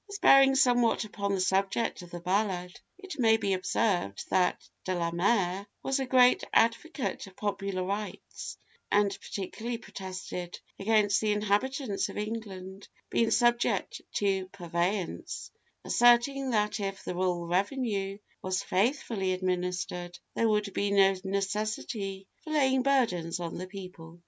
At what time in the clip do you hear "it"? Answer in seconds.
2.97-3.19